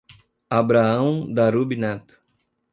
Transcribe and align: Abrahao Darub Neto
Abrahao 0.49 1.29
Darub 1.31 1.77
Neto 1.77 2.15